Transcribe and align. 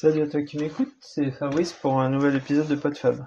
Salut 0.00 0.22
à 0.22 0.28
toi 0.28 0.42
qui 0.42 0.58
m'écoute, 0.58 0.94
c'est 1.00 1.32
Fabrice 1.32 1.72
pour 1.72 2.00
un 2.00 2.08
nouvel 2.08 2.36
épisode 2.36 2.68
de 2.68 2.76
PodFab. 2.76 3.26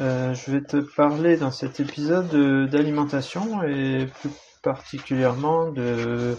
Euh, 0.00 0.32
je 0.32 0.50
vais 0.50 0.62
te 0.62 0.78
parler 0.78 1.36
dans 1.36 1.50
cet 1.50 1.78
épisode 1.78 2.70
d'alimentation 2.70 3.62
et 3.64 4.06
plus 4.06 4.30
particulièrement 4.62 5.70
de 5.72 6.38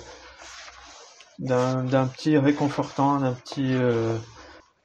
d'un 1.37 2.07
petit 2.07 2.39
réconfortant, 2.39 3.19
d'un 3.19 3.33
petit 3.33 3.75
euh, 3.75 4.17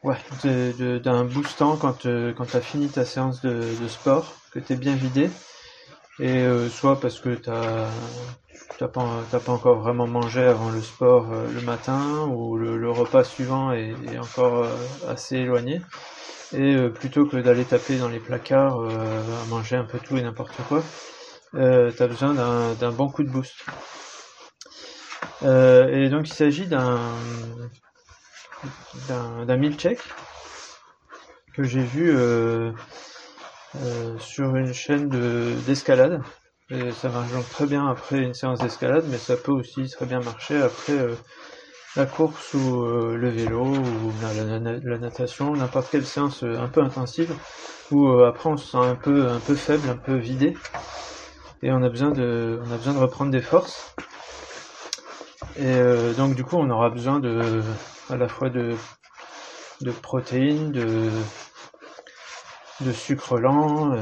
ouais, 0.02 0.18
d'un 0.44 1.24
boostant 1.24 1.78
quand 1.78 2.04
euh, 2.04 2.34
quand 2.34 2.44
t'as 2.44 2.60
fini 2.60 2.88
ta 2.88 3.06
séance 3.06 3.40
de, 3.40 3.62
de 3.80 3.88
sport, 3.88 4.34
que 4.52 4.58
t'es 4.58 4.76
bien 4.76 4.94
vidé, 4.94 5.30
et 6.20 6.42
euh, 6.42 6.68
soit 6.68 7.00
parce 7.00 7.18
que 7.18 7.30
t'as 7.30 7.88
t'as 8.78 8.88
pas, 8.88 9.24
pas 9.30 9.52
encore 9.52 9.80
vraiment 9.80 10.06
mangé 10.06 10.42
avant 10.42 10.70
le 10.70 10.80
sport 10.80 11.32
euh, 11.32 11.46
le 11.52 11.60
matin 11.62 12.26
ou 12.28 12.56
le, 12.56 12.90
repas 12.90 13.24
suivant 13.24 13.72
est, 13.72 13.94
encore 14.18 14.64
euh, 14.64 14.76
assez 15.08 15.36
éloigné. 15.36 15.82
Et 16.52 16.74
euh, 16.74 16.88
plutôt 16.88 17.26
que 17.26 17.36
d'aller 17.36 17.64
taper 17.64 17.98
dans 17.98 18.08
les 18.08 18.20
placards 18.20 18.80
à 18.80 19.46
manger 19.48 19.76
un 19.76 19.84
peu 19.84 19.98
tout 19.98 20.16
et 20.16 20.22
n'importe 20.22 20.56
quoi, 20.68 20.82
euh, 21.54 21.92
tu 21.94 22.02
as 22.02 22.06
besoin 22.06 22.34
d'un 22.74 22.92
bon 22.92 23.08
coup 23.08 23.22
de 23.22 23.30
boost. 23.30 23.54
et 25.42 26.08
donc 26.08 26.28
il 26.28 26.34
s'agit 26.34 26.66
d'un 26.66 26.98
d'un 29.08 29.56
meal 29.56 29.74
check 29.76 29.98
que 31.54 31.64
j'ai 31.64 31.82
vu 31.82 32.14
sur 34.18 34.56
une 34.56 34.72
chaîne 34.72 35.08
d'escalade 35.66 36.22
et 36.70 36.92
ça 36.92 37.08
marche 37.08 37.32
donc 37.32 37.48
très 37.50 37.66
bien 37.66 37.88
après 37.88 38.18
une 38.18 38.34
séance 38.34 38.60
d'escalade, 38.60 39.04
mais 39.08 39.18
ça 39.18 39.36
peut 39.36 39.50
aussi 39.50 39.88
très 39.88 40.06
bien 40.06 40.20
marcher 40.20 40.62
après 40.62 40.92
euh, 40.92 41.16
la 41.96 42.06
course 42.06 42.54
ou 42.54 42.84
euh, 42.84 43.16
le 43.16 43.28
vélo 43.28 43.64
ou 43.64 44.12
la, 44.22 44.98
natation, 44.98 45.52
n'importe 45.56 45.90
quelle 45.90 46.06
séance 46.06 46.44
euh, 46.44 46.60
un 46.60 46.68
peu 46.68 46.80
intensive 46.80 47.34
où 47.90 48.08
après 48.20 48.48
on 48.48 48.56
se 48.56 48.70
sent 48.70 48.78
un 48.78 48.94
peu 48.94 49.26
un 49.26 49.40
peu 49.40 49.56
faible, 49.56 49.88
un 49.88 49.96
peu 49.96 50.14
vidé 50.14 50.56
et 51.64 51.72
on 51.72 51.82
a 51.82 51.88
besoin 51.88 52.12
de 52.12 52.60
on 52.64 52.72
a 52.72 52.76
besoin 52.76 52.92
de 52.92 53.00
reprendre 53.00 53.32
des 53.32 53.42
forces. 53.42 53.96
Et 55.56 55.80
donc 56.16 56.36
du 56.36 56.44
coup 56.44 56.54
on 56.56 56.70
aura 56.70 56.88
besoin 56.88 57.18
de 57.18 57.60
à 58.10 58.16
la 58.16 58.28
fois 58.28 58.48
de 58.48 58.76
de 59.80 59.90
protéines, 59.90 60.70
de 60.70 61.10
de 62.80 62.92
sucre 62.92 63.38
lent, 63.38 63.94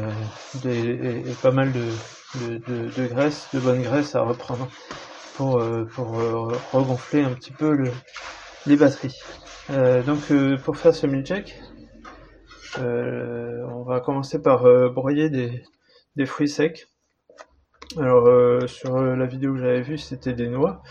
et, 0.64 1.22
pas 1.42 1.50
mal 1.50 1.72
de, 1.72 2.58
de, 2.66 3.06
graisse, 3.06 3.48
de 3.52 3.60
bonne 3.60 3.82
graisse 3.82 4.14
à 4.14 4.22
reprendre 4.22 4.68
pour, 5.36 5.58
euh, 5.58 5.84
pour 5.84 6.18
euh, 6.18 6.52
regonfler 6.72 7.22
un 7.22 7.32
petit 7.32 7.52
peu 7.52 7.72
le, 7.72 7.90
les 8.66 8.76
batteries. 8.76 9.18
Euh, 9.70 10.02
donc 10.02 10.32
pour 10.62 10.76
faire 10.76 10.94
ce 10.94 11.06
meal 11.06 11.24
check, 11.24 11.60
on 12.78 13.82
va 13.82 14.00
commencer 14.00 14.40
par 14.40 14.64
broyer 14.90 15.30
des, 15.30 15.62
des 16.16 16.26
fruits 16.26 16.48
secs. 16.48 16.88
Alors 17.96 18.28
sur 18.68 18.98
la 19.00 19.26
vidéo 19.26 19.54
que 19.54 19.60
j'avais 19.60 19.82
vue, 19.82 19.98
c'était 19.98 20.34
des 20.34 20.48
noix. 20.48 20.82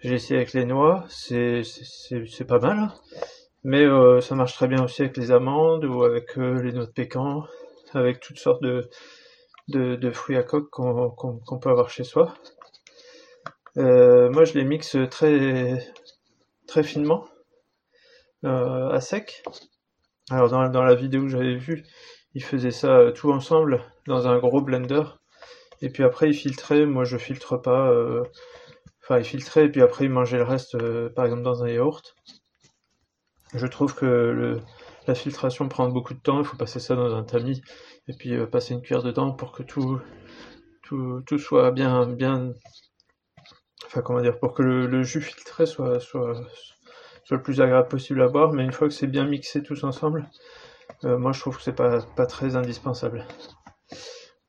J'ai 0.00 0.14
essayé 0.14 0.36
avec 0.36 0.52
les 0.52 0.66
noix, 0.66 1.04
c'est 1.08 1.62
c'est 1.64 2.44
pas 2.44 2.58
mal, 2.58 2.78
hein. 2.78 2.92
Mais 3.66 3.84
ça 4.22 4.34
marche 4.34 4.54
très 4.54 4.68
bien 4.68 4.82
aussi 4.84 5.02
avec 5.02 5.16
les 5.16 5.32
amandes 5.32 5.84
ou 5.84 6.04
avec 6.04 6.36
les 6.36 6.72
noix 6.72 6.86
de 6.86 6.90
pécan, 6.90 7.44
avec 7.94 8.20
toutes 8.20 8.38
sortes 8.38 8.62
de, 8.62 8.88
de, 9.68 10.10
fruits 10.10 10.36
à 10.36 10.42
coque 10.42 10.70
qu'on 10.70 11.58
peut 11.60 11.70
avoir 11.70 11.90
chez 11.90 12.04
soi. 12.04 12.34
Euh, 13.76 14.30
moi, 14.30 14.44
je 14.44 14.54
les 14.54 14.64
mixe 14.64 14.96
très, 15.10 15.92
très 16.66 16.82
finement, 16.82 17.26
euh, 18.44 18.88
à 18.90 19.00
sec. 19.00 19.42
Alors, 20.30 20.48
dans, 20.48 20.68
dans 20.68 20.82
la 20.82 20.94
vidéo 20.94 21.22
que 21.22 21.28
j'avais 21.28 21.56
vue, 21.56 21.84
il 22.34 22.42
faisait 22.42 22.70
ça 22.70 22.96
euh, 22.98 23.12
tout 23.12 23.32
ensemble 23.32 23.82
dans 24.06 24.28
un 24.28 24.38
gros 24.38 24.62
blender. 24.62 25.02
Et 25.82 25.90
puis 25.90 26.04
après, 26.04 26.30
il 26.30 26.34
filtrait. 26.34 26.86
Moi, 26.86 27.04
je 27.04 27.18
filtre 27.18 27.58
pas. 27.58 27.92
Enfin, 29.02 29.18
il 29.18 29.24
filtrait 29.24 29.66
et 29.66 29.68
puis 29.68 29.82
après, 29.82 30.06
il 30.06 30.10
mangeait 30.10 30.38
le 30.38 30.44
reste, 30.44 30.76
par 31.14 31.26
exemple, 31.26 31.42
dans 31.42 31.62
un 31.64 31.68
yaourt. 31.68 32.14
Je 33.56 33.66
trouve 33.66 33.94
que 33.94 34.60
la 35.06 35.14
filtration 35.14 35.68
prend 35.68 35.88
beaucoup 35.88 36.14
de 36.14 36.20
temps. 36.20 36.40
Il 36.40 36.44
faut 36.44 36.56
passer 36.56 36.80
ça 36.80 36.94
dans 36.94 37.14
un 37.14 37.22
tamis 37.22 37.62
et 38.08 38.12
puis 38.12 38.34
euh, 38.34 38.46
passer 38.46 38.74
une 38.74 38.82
cuillère 38.82 39.02
dedans 39.02 39.32
pour 39.32 39.52
que 39.52 39.62
tout, 39.62 40.00
soit 41.38 41.70
bien, 41.72 42.06
bien, 42.06 42.52
enfin 43.86 44.02
comment 44.02 44.20
dire, 44.20 44.38
pour 44.38 44.54
que 44.54 44.62
le, 44.62 45.02
jus 45.02 45.20
filtré 45.20 45.66
soit, 45.66 45.98
le 47.30 47.42
plus 47.42 47.60
agréable 47.60 47.88
possible 47.88 48.22
à 48.22 48.28
boire, 48.28 48.52
mais 48.52 48.64
une 48.64 48.72
fois 48.72 48.88
que 48.88 48.94
c'est 48.94 49.08
bien 49.08 49.26
mixé 49.26 49.62
tous 49.62 49.82
ensemble, 49.84 50.28
euh, 51.04 51.18
moi 51.18 51.32
je 51.32 51.40
trouve 51.40 51.56
que 51.56 51.62
c'est 51.62 51.74
pas, 51.74 52.00
pas 52.16 52.26
très 52.26 52.54
indispensable. 52.54 53.26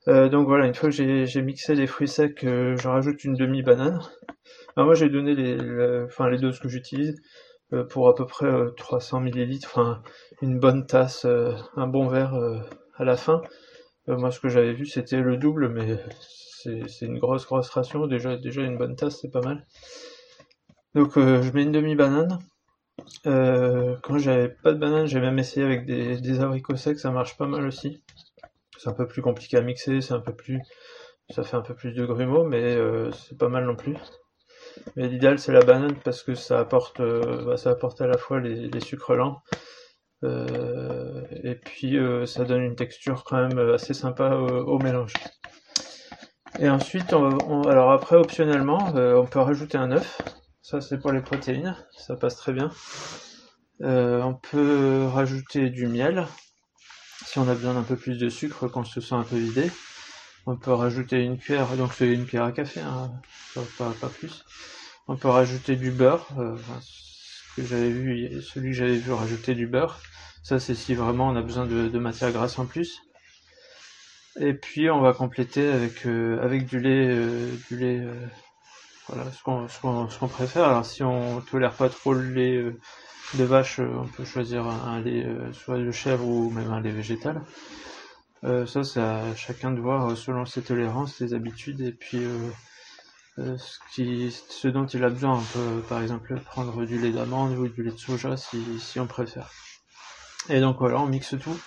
Euh, 0.07 0.29
donc 0.29 0.47
voilà, 0.47 0.67
une 0.67 0.75
fois 0.75 0.89
que 0.89 1.25
j'ai 1.25 1.41
mixé 1.41 1.75
les 1.75 1.87
fruits 1.87 2.07
secs, 2.07 2.39
je 2.41 2.87
rajoute 2.87 3.23
une 3.23 3.33
demi-banane. 3.33 3.99
Alors 4.75 4.85
moi 4.85 4.93
j'ai 4.93 5.09
donné 5.09 5.33
les, 5.33 5.57
les 5.57 6.37
doses 6.37 6.59
que 6.59 6.69
j'utilise 6.69 7.19
pour 7.89 8.07
à 8.07 8.15
peu 8.15 8.25
près 8.25 8.47
300 8.77 9.21
ml, 9.25 9.59
enfin 9.65 10.01
une 10.41 10.59
bonne 10.59 10.85
tasse, 10.85 11.25
un 11.25 11.87
bon 11.87 12.07
verre 12.07 12.33
à 12.97 13.03
la 13.03 13.17
fin. 13.17 13.41
Euh, 14.09 14.17
moi, 14.17 14.31
ce 14.31 14.39
que 14.39 14.49
j'avais 14.49 14.73
vu, 14.73 14.85
c'était 14.85 15.21
le 15.21 15.37
double, 15.37 15.69
mais 15.69 15.99
c'est 16.87 17.05
une 17.05 17.19
grosse, 17.19 17.45
grosse 17.45 17.69
ration. 17.69 18.07
Déjà, 18.07 18.37
déjà 18.37 18.61
une 18.61 18.77
bonne 18.77 18.95
tasse, 18.95 19.19
c'est 19.21 19.31
pas 19.31 19.41
mal. 19.41 19.65
Donc, 20.95 21.17
euh, 21.17 21.41
je 21.41 21.51
mets 21.51 21.63
une 21.63 21.71
demi-banane. 21.71 22.39
Euh, 23.25 23.95
quand 24.03 24.17
j'avais 24.17 24.49
pas 24.49 24.73
de 24.73 24.79
banane, 24.79 25.05
j'ai 25.05 25.19
même 25.19 25.39
essayé 25.39 25.65
avec 25.65 25.85
des, 25.85 26.19
des, 26.19 26.39
abricots 26.39 26.75
secs, 26.75 26.99
ça 26.99 27.11
marche 27.11 27.37
pas 27.37 27.47
mal 27.47 27.65
aussi. 27.65 28.01
C'est 28.77 28.89
un 28.89 28.93
peu 28.93 29.07
plus 29.07 29.21
compliqué 29.21 29.57
à 29.57 29.61
mixer, 29.61 30.01
c'est 30.01 30.13
un 30.13 30.19
peu 30.19 30.33
plus, 30.33 30.59
ça 31.29 31.43
fait 31.43 31.55
un 31.55 31.61
peu 31.61 31.75
plus 31.75 31.93
de 31.93 32.05
grumeaux, 32.05 32.43
mais 32.43 32.77
c'est 33.13 33.37
pas 33.37 33.49
mal 33.49 33.65
non 33.65 33.75
plus. 33.75 33.97
Mais 34.95 35.07
l'idéal 35.07 35.39
c'est 35.39 35.51
la 35.51 35.61
banane 35.61 35.95
parce 36.03 36.23
que 36.23 36.35
ça 36.35 36.59
apporte, 36.59 37.01
bah, 37.01 37.57
ça 37.57 37.71
apporte 37.71 38.01
à 38.01 38.07
la 38.07 38.17
fois 38.17 38.39
les, 38.39 38.79
sucres 38.79 39.13
lents 39.13 39.41
euh, 40.23 41.21
et 41.43 41.55
puis 41.55 41.97
euh, 41.97 42.25
ça 42.25 42.43
donne 42.43 42.63
une 42.63 42.75
texture 42.75 43.23
quand 43.23 43.47
même 43.47 43.59
assez 43.73 43.93
sympa 43.93 44.35
au, 44.35 44.79
mélange. 44.79 45.13
Et 46.59 46.69
ensuite, 46.69 47.13
on, 47.13 47.61
alors 47.63 47.91
après 47.91 48.15
optionnellement, 48.15 48.95
euh, 48.95 49.15
on 49.15 49.25
peut 49.25 49.39
rajouter 49.39 49.77
un 49.77 49.91
œuf. 49.91 50.21
Ça 50.61 50.81
c'est 50.81 50.97
pour 50.99 51.11
les 51.11 51.21
protéines, 51.21 51.75
ça 51.97 52.15
passe 52.15 52.35
très 52.35 52.51
bien. 52.51 52.71
on 53.79 54.33
peut 54.33 55.05
rajouter 55.13 55.69
du 55.69 55.87
miel 55.87 56.25
si 57.25 57.39
on 57.39 57.47
a 57.47 57.53
besoin 57.53 57.73
d'un 57.73 57.83
peu 57.83 57.95
plus 57.95 58.17
de 58.17 58.29
sucre 58.29 58.67
quand 58.67 58.83
se 58.83 59.01
sent 59.01 59.15
un 59.15 59.23
peu 59.23 59.37
vidé. 59.37 59.71
On 60.49 60.55
peut 60.55 60.71
rajouter 60.71 61.25
une 61.25 61.37
cuillère, 61.37 61.67
donc 61.75 61.91
c'est 61.93 62.07
une 62.07 62.25
cuillère 62.25 62.45
à 62.45 62.51
café, 62.53 62.79
hein, 62.79 63.11
pas, 63.77 63.91
plus. 64.07 64.45
On 65.09 65.17
peut 65.17 65.27
rajouter 65.27 65.75
du 65.75 65.91
beurre, 65.91 66.25
j'avais 67.57 67.89
vu, 67.89 68.41
celui 68.41 68.69
que 68.69 68.75
j'avais 68.77 68.95
vu 68.95 69.11
rajouter 69.11 69.55
du 69.55 69.67
beurre. 69.67 69.99
Ça, 70.43 70.57
c'est 70.61 70.73
si 70.73 70.93
vraiment 70.93 71.27
on 71.27 71.35
a 71.35 71.41
besoin 71.41 71.65
de, 71.65 71.99
matière 71.99 72.31
grasse 72.31 72.57
en 72.59 72.65
plus. 72.65 73.01
Et 74.39 74.53
puis 74.53 74.89
on 74.89 75.01
va 75.01 75.11
compléter 75.11 75.67
avec 75.67 76.05
euh, 76.05 76.39
avec 76.41 76.65
du 76.65 76.79
lait, 76.79 77.07
euh, 77.09 77.51
du 77.69 77.77
lait, 77.77 77.99
euh, 77.99 78.13
voilà, 79.09 79.29
ce 79.31 79.43
qu'on 79.43 79.67
ce 79.67 80.19
qu'on 80.19 80.27
préfère. 80.29 80.63
Alors 80.65 80.85
si 80.85 81.03
on 81.03 81.41
tolère 81.41 81.73
pas 81.73 81.89
trop 81.89 82.13
le 82.13 82.29
lait 82.29 82.63
de 83.33 83.43
vache, 83.43 83.79
on 83.79 84.07
peut 84.07 84.23
choisir 84.23 84.65
un, 84.65 85.01
lait 85.01 85.27
soit 85.51 85.79
de 85.79 85.91
chèvre 85.91 86.25
ou 86.25 86.51
même 86.51 86.71
un 86.71 86.79
lait 86.79 86.91
végétal. 86.91 87.41
Ça, 88.43 88.83
c'est 88.83 89.01
à 89.01 89.35
chacun 89.35 89.71
de 89.71 89.79
voir 89.79 90.15
selon 90.17 90.45
ses 90.45 90.61
tolérances, 90.61 91.15
ses 91.15 91.33
habitudes 91.33 91.81
et 91.81 91.91
puis 91.91 92.21
euh, 93.39 93.55
ce, 93.59 94.67
dont 94.67 94.85
il 94.85 95.03
a 95.03 95.09
besoin. 95.09 95.37
On 95.37 95.41
peut 95.41 95.81
par 95.87 96.01
exemple 96.01 96.39
prendre 96.39 96.85
du 96.85 96.99
lait 96.99 97.11
d'amande 97.11 97.57
ou 97.57 97.67
du 97.67 97.83
lait 97.83 97.91
de 97.91 97.97
soja 97.97 98.35
si, 98.37 98.99
on 98.99 99.07
préfère. 99.07 99.51
Et 100.49 100.59
donc 100.59 100.77
voilà, 100.79 100.99
on 100.99 101.07
mixe 101.07 101.35
tout. 101.39 101.59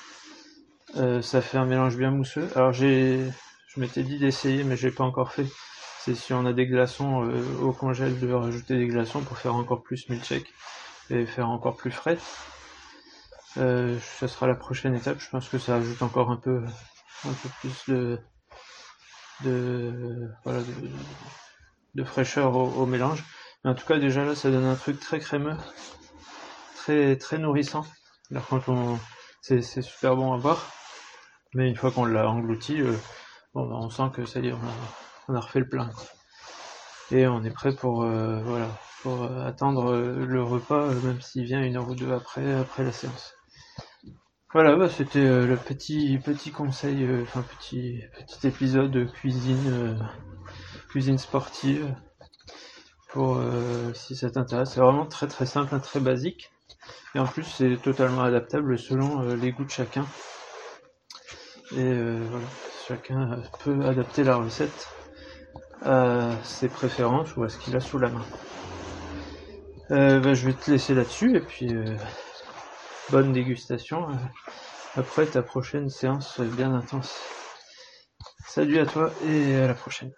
Euh, 0.96 1.22
ça 1.22 1.40
fait 1.40 1.58
un 1.58 1.67
mélange 1.67 1.96
bien 1.96 2.11
mousseux. 2.11 2.49
Alors 2.56 2.72
j'ai, 2.72 3.20
je 3.69 3.81
m'étais 3.81 4.02
dit 4.02 4.19
d'essayer, 4.19 4.64
mais 4.64 4.76
j'ai 4.76 4.90
pas 4.90 5.05
encore 5.05 5.32
fait. 5.32 5.46
C'est 6.00 6.14
si 6.14 6.32
on 6.32 6.46
a 6.46 6.52
des 6.52 6.67
glaçons 6.67 7.25
euh, 7.25 7.43
au 7.62 7.72
congèle 7.72 8.19
de 8.19 8.32
rajouter 8.32 8.76
des 8.76 8.87
glaçons 8.87 9.20
pour 9.20 9.38
faire 9.38 9.55
encore 9.55 9.82
plus 9.82 10.08
milkshake 10.08 10.52
et 11.11 11.26
faire 11.26 11.49
encore 11.49 11.76
plus 11.76 11.90
frais. 11.90 12.19
Euh, 13.56 13.99
ça 14.00 14.29
sera 14.29 14.47
la 14.47 14.55
prochaine 14.55 14.94
étape. 14.94 15.19
Je 15.20 15.29
pense 15.29 15.49
que 15.49 15.58
ça 15.58 15.76
ajoute 15.76 16.02
encore 16.02 16.31
un 16.31 16.37
peu, 16.37 16.64
un 17.25 17.32
peu 17.32 17.49
plus 17.61 17.85
de, 17.88 18.19
de, 19.44 20.31
voilà, 20.44 20.61
de, 20.61 20.75
de 21.94 22.05
fraîcheur 22.05 22.55
au, 22.56 22.87
mélange. 22.87 23.25
Mais 23.64 23.70
en 23.70 23.75
tout 23.75 23.87
cas, 23.87 23.99
déjà 23.99 24.25
là, 24.25 24.35
ça 24.35 24.50
donne 24.50 24.64
un 24.64 24.76
truc 24.76 25.00
très 25.00 25.19
crémeux, 25.19 25.56
très 26.76 27.17
très 27.17 27.38
nourrissant. 27.38 27.85
Alors 28.31 28.47
quand 28.47 28.69
on, 28.69 28.99
c'est 29.43 29.62
super 29.62 30.17
bon 30.17 30.32
à 30.32 30.38
boire, 30.38 30.73
mais 31.55 31.69
une 31.69 31.76
fois 31.76 31.91
qu'on 31.91 32.05
l'a 32.05 32.29
englouti, 32.29 32.81
euh, 32.81 32.96
bon, 33.55 33.69
on 33.73 33.91
sent 33.91 34.11
que 34.14 34.25
ça 34.25 34.41
y 34.41 34.49
est, 34.49 34.53
on 34.53 34.56
a, 34.56 34.73
on 35.29 35.35
a 35.35 35.41
refait 35.41 35.61
le 35.61 35.69
plein. 35.69 35.91
Et 37.11 37.26
on 37.26 37.43
est 37.43 37.50
prêt 37.50 37.75
pour 37.75 38.05
euh, 38.05 38.41
voilà 38.44 38.69
pour 39.03 39.25
attendre 39.25 39.96
le 39.96 40.43
repas, 40.43 40.88
même 40.88 41.20
s'il 41.23 41.44
vient 41.44 41.62
une 41.62 41.76
heure 41.76 41.88
ou 41.88 41.94
deux 41.94 42.12
après, 42.12 42.53
après 42.53 42.85
la 42.85 42.93
séance. 42.93 43.35
Voilà, 44.52 44.76
bah, 44.76 44.88
c'était 44.88 45.25
le 45.25 45.56
petit 45.56 46.19
petit 46.19 46.50
conseil, 46.50 47.06
enfin 47.23 47.43
petit 47.43 48.02
petit 48.26 48.49
épisode 48.49 49.11
cuisine 49.12 49.97
cuisine 50.88 51.19
sportive 51.19 51.94
pour 53.11 53.41
si 53.94 54.17
ça 54.17 54.31
t'intéresse. 54.31 54.73
C'est 54.73 54.81
vraiment 54.81 55.06
très 55.06 55.29
très 55.29 55.47
simple, 55.47 55.79
très 55.81 56.00
basique. 56.00 56.50
Et 57.14 57.20
en 57.20 57.26
plus, 57.26 57.44
c'est 57.44 57.76
totalement 57.76 58.23
adaptable 58.23 58.79
selon 58.79 59.23
les 59.37 59.52
goûts 59.52 59.64
de 59.64 59.70
chacun. 59.70 60.06
Et 61.76 61.94
voilà, 61.94 62.46
chacun 62.88 63.43
peut 63.62 63.85
adapter 63.85 64.25
la 64.25 64.37
recette 64.37 64.88
à 65.82 66.32
ses 66.43 66.69
préférences 66.69 67.37
ou 67.37 67.44
à 67.44 67.49
ce 67.49 67.58
qu'il 67.58 67.76
a 67.76 67.81
sous 67.81 67.99
la 67.99 68.08
main. 68.08 68.25
Euh, 69.91 70.20
bah, 70.20 70.35
je 70.35 70.46
vais 70.46 70.53
te 70.53 70.70
laisser 70.70 70.94
là-dessus 70.94 71.37
et 71.37 71.41
puis 71.41 71.75
euh, 71.75 71.96
bonne 73.10 73.32
dégustation 73.32 74.06
après 74.94 75.26
ta 75.26 75.42
prochaine 75.42 75.88
séance 75.88 76.40
bien 76.40 76.72
intense. 76.72 77.18
Salut 78.46 78.78
à 78.78 78.86
toi 78.86 79.12
et 79.24 79.56
à 79.56 79.66
la 79.66 79.74
prochaine. 79.74 80.12